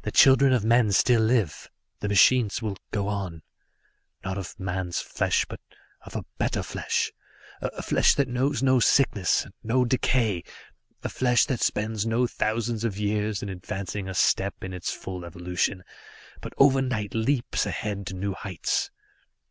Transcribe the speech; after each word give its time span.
The 0.00 0.10
children 0.10 0.54
of 0.54 0.64
men 0.64 0.92
still 0.92 1.20
live 1.20 1.70
the 2.00 2.08
machines 2.08 2.62
will 2.62 2.78
go 2.90 3.06
on. 3.06 3.42
Not 4.24 4.38
of 4.38 4.58
man's 4.58 5.02
flesh, 5.02 5.44
but 5.44 5.60
of 6.00 6.16
a 6.16 6.24
better 6.38 6.62
flesh, 6.62 7.12
a 7.60 7.82
flesh 7.82 8.14
that 8.14 8.28
knows 8.28 8.62
no 8.62 8.80
sickness, 8.80 9.44
and 9.44 9.52
no 9.62 9.84
decay, 9.84 10.42
a 11.02 11.10
flesh 11.10 11.44
that 11.44 11.60
spends 11.60 12.06
no 12.06 12.26
thousands 12.26 12.82
of 12.82 12.96
years 12.96 13.42
in 13.42 13.50
advancing 13.50 14.08
a 14.08 14.14
step 14.14 14.54
in 14.64 14.72
its 14.72 14.90
full 14.90 15.22
evolution, 15.22 15.84
but 16.40 16.54
overnight 16.56 17.12
leaps 17.14 17.66
ahead 17.66 18.06
to 18.06 18.14
new 18.14 18.32
heights. 18.32 18.90